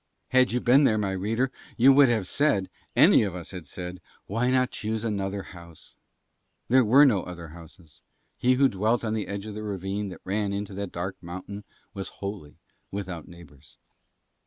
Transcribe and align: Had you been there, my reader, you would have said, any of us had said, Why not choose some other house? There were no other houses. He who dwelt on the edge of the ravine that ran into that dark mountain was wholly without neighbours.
Had 0.29 0.51
you 0.51 0.59
been 0.59 0.83
there, 0.83 0.97
my 0.97 1.11
reader, 1.11 1.51
you 1.77 1.93
would 1.93 2.09
have 2.09 2.27
said, 2.27 2.71
any 2.95 3.21
of 3.21 3.35
us 3.35 3.51
had 3.51 3.67
said, 3.67 4.01
Why 4.25 4.49
not 4.49 4.71
choose 4.71 5.03
some 5.03 5.21
other 5.21 5.43
house? 5.53 5.93
There 6.69 6.83
were 6.83 7.05
no 7.05 7.21
other 7.21 7.49
houses. 7.49 8.01
He 8.35 8.53
who 8.53 8.67
dwelt 8.67 9.03
on 9.05 9.13
the 9.13 9.27
edge 9.27 9.45
of 9.45 9.53
the 9.53 9.61
ravine 9.61 10.09
that 10.09 10.21
ran 10.23 10.53
into 10.53 10.73
that 10.73 10.91
dark 10.91 11.17
mountain 11.21 11.65
was 11.93 12.09
wholly 12.17 12.57
without 12.89 13.27
neighbours. 13.27 13.77